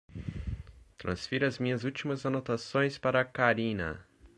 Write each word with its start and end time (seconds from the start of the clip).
Transfira 0.97 1.43
as 1.47 1.59
minhas 1.59 1.83
últimas 1.83 2.25
anotações 2.25 2.97
para 2.97 3.23
Karina 3.23 4.03